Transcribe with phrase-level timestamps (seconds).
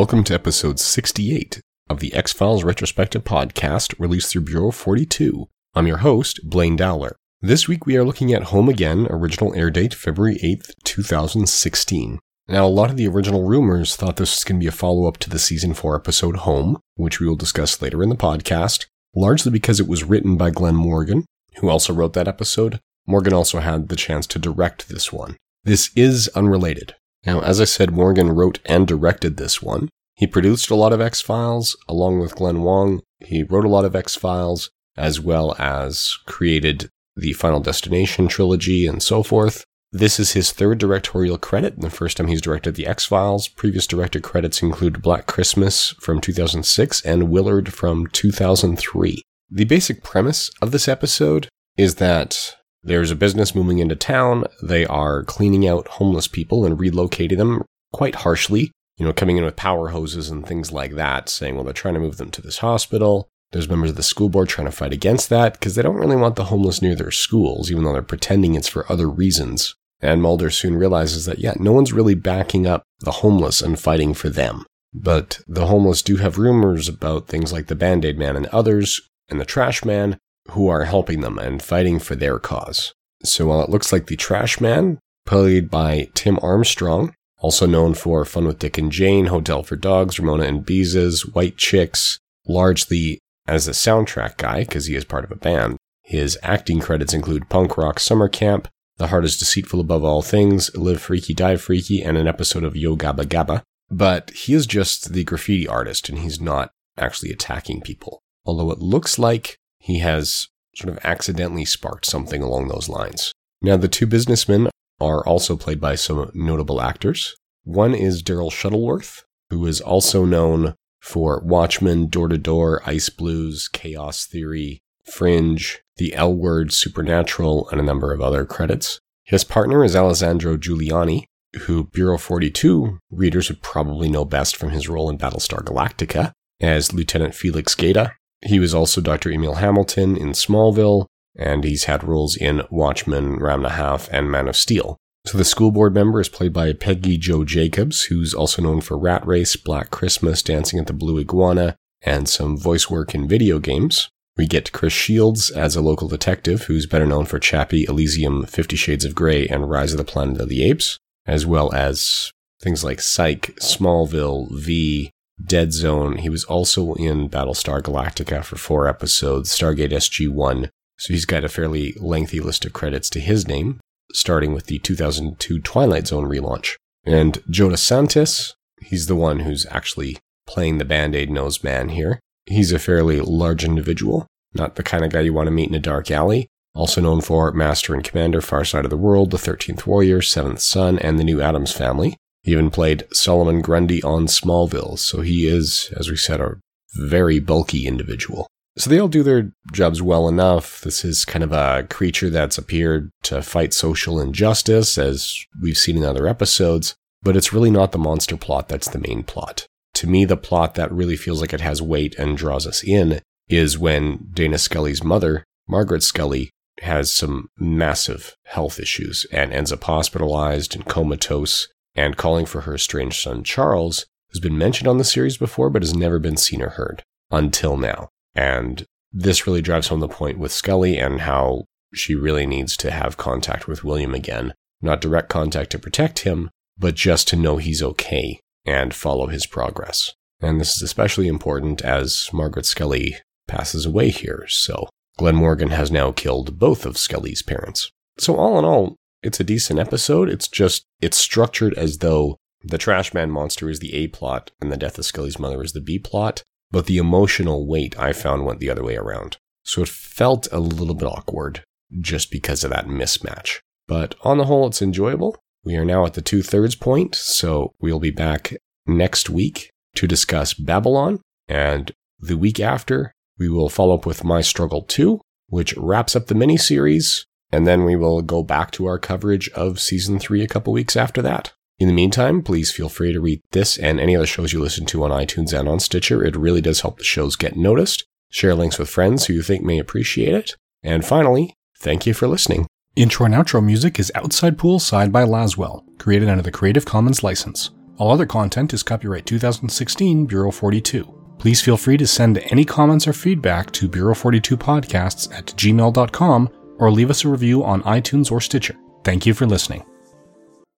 [0.00, 1.60] Welcome to episode 68
[1.90, 5.46] of the X Files Retrospective Podcast released through Bureau 42.
[5.74, 7.16] I'm your host, Blaine Dowler.
[7.42, 12.18] This week we are looking at Home Again, original air date February 8th, 2016.
[12.48, 15.06] Now, a lot of the original rumors thought this was going to be a follow
[15.06, 18.86] up to the season 4 episode Home, which we will discuss later in the podcast,
[19.14, 21.26] largely because it was written by Glen Morgan,
[21.56, 22.80] who also wrote that episode.
[23.06, 25.36] Morgan also had the chance to direct this one.
[25.64, 26.94] This is unrelated.
[27.26, 29.90] Now, as I said, Morgan wrote and directed this one.
[30.20, 33.00] He produced a lot of X Files along with Glenn Wong.
[33.20, 38.86] He wrote a lot of X Files as well as created the Final Destination trilogy
[38.86, 39.64] and so forth.
[39.92, 43.48] This is his third directorial credit, and the first time he's directed The X Files.
[43.48, 49.22] Previous director credits include Black Christmas from 2006 and Willard from 2003.
[49.50, 51.48] The basic premise of this episode
[51.78, 54.44] is that there's a business moving into town.
[54.62, 59.44] They are cleaning out homeless people and relocating them quite harshly, you know, coming in
[59.46, 62.42] with power hoses and things like that, saying, well, they're trying to move them to
[62.42, 63.30] this hospital.
[63.50, 66.16] There's members of the school board trying to fight against that because they don't really
[66.16, 69.74] want the homeless near their schools, even though they're pretending it's for other reasons.
[70.02, 74.12] And Mulder soon realizes that, yeah, no one's really backing up the homeless and fighting
[74.12, 74.66] for them.
[74.92, 79.00] But the homeless do have rumors about things like the Band Aid Man and others,
[79.30, 80.18] and the Trash Man,
[80.50, 82.92] who are helping them and fighting for their cause.
[83.24, 88.24] So while it looks like the Trash Man, played by Tim Armstrong, also known for
[88.24, 93.66] Fun with Dick and Jane, Hotel for Dogs, Ramona and Beezus, White Chicks, largely as
[93.66, 95.76] a soundtrack guy because he is part of a band.
[96.02, 100.74] His acting credits include Punk Rock Summer Camp, The Heart is Deceitful Above All Things,
[100.76, 103.62] Live Freaky Die Freaky, and an episode of Yo Gabba Gabba.
[103.90, 108.20] But he is just the graffiti artist and he's not actually attacking people.
[108.44, 113.32] Although it looks like he has sort of accidentally sparked something along those lines.
[113.62, 114.70] Now, the two businessmen
[115.00, 117.34] are also played by some notable actors.
[117.64, 123.68] One is Daryl Shuttleworth, who is also known for Watchmen, Door to Door, Ice Blues,
[123.68, 129.00] Chaos Theory, Fringe, The L Word, Supernatural, and a number of other credits.
[129.24, 131.24] His partner is Alessandro Juliani,
[131.62, 136.92] who Bureau 42 readers would probably know best from his role in Battlestar Galactica as
[136.92, 138.12] Lieutenant Felix Gaeta,
[138.42, 139.30] he was also Dr.
[139.30, 141.06] Emil Hamilton in Smallville,
[141.36, 144.98] and he's had roles in Watchmen, Ram Half, and Man of Steel.
[145.30, 148.98] So the school board member is played by Peggy Jo Jacobs, who's also known for
[148.98, 153.60] Rat Race, Black Christmas, Dancing at the Blue Iguana, and some voice work in video
[153.60, 154.08] games.
[154.36, 158.74] We get Chris Shields as a local detective who's better known for Chappie, Elysium, Fifty
[158.74, 162.82] Shades of Grey, and Rise of the Planet of the Apes, as well as things
[162.82, 166.16] like Psych, Smallville, V, Dead Zone.
[166.16, 170.70] He was also in Battlestar Galactica for four episodes, Stargate SG 1.
[170.98, 173.78] So he's got a fairly lengthy list of credits to his name,
[174.14, 176.76] starting with the 2002 Twilight Zone relaunch.
[177.04, 182.20] And Joe DeSantis, he's the one who's actually playing the Band Aid Nose Man here.
[182.46, 185.74] He's a fairly large individual, not the kind of guy you want to meet in
[185.74, 186.48] a dark alley.
[186.74, 190.60] Also known for Master and Commander, Far Side of the World, The 13th Warrior, Seventh
[190.60, 192.16] Son, and The New Addams Family.
[192.42, 196.56] He even played Solomon Grundy on Smallville, so he is, as we said, a
[196.94, 198.46] very bulky individual.
[198.80, 200.80] So they all do their jobs well enough.
[200.80, 205.98] This is kind of a creature that's appeared to fight social injustice, as we've seen
[205.98, 209.66] in other episodes, but it's really not the monster plot that's the main plot.
[209.96, 213.20] To me, the plot that really feels like it has weight and draws us in
[213.50, 216.48] is when Dana Scully's mother, Margaret Scully,
[216.80, 222.76] has some massive health issues and ends up hospitalized and comatose and calling for her
[222.76, 226.62] estranged son Charles who's been mentioned on the series before, but has never been seen
[226.62, 228.08] or heard until now.
[228.34, 232.90] And this really drives home the point with Scully and how she really needs to
[232.90, 234.54] have contact with William again.
[234.80, 239.46] Not direct contact to protect him, but just to know he's okay and follow his
[239.46, 240.14] progress.
[240.40, 243.16] And this is especially important as Margaret Scully
[243.46, 244.88] passes away here, so
[245.18, 247.90] Glen Morgan has now killed both of Scully's parents.
[248.18, 250.30] So, all in all, it's a decent episode.
[250.30, 254.72] It's just, it's structured as though the Trash Man monster is the A plot and
[254.72, 258.44] the death of Scully's mother is the B plot, but the emotional weight I found
[258.44, 259.36] went the other way around.
[259.64, 261.62] So it felt a little bit awkward
[262.00, 263.58] just because of that mismatch.
[263.86, 265.36] But on the whole, it's enjoyable.
[265.64, 268.54] We are now at the two thirds point, so we'll be back
[268.86, 271.20] next week to discuss Babylon.
[271.48, 276.26] And the week after, we will follow up with My Struggle 2, which wraps up
[276.26, 277.26] the mini series.
[277.52, 280.96] and then we will go back to our coverage of season three a couple weeks
[280.96, 281.52] after that.
[281.80, 284.84] In the meantime, please feel free to read this and any other shows you listen
[284.86, 286.22] to on iTunes and on Stitcher.
[286.22, 288.04] It really does help the shows get noticed.
[288.28, 290.56] Share links with friends who you think may appreciate it.
[290.82, 292.66] And finally, thank you for listening.
[292.96, 297.70] Intro and outro music is Outside Poolside by Laswell, created under the Creative Commons license.
[297.96, 301.04] All other content is copyright 2016 Bureau 42.
[301.38, 307.08] Please feel free to send any comments or feedback to Bureau42podcasts at gmail.com or leave
[307.08, 308.76] us a review on iTunes or Stitcher.
[309.02, 309.82] Thank you for listening.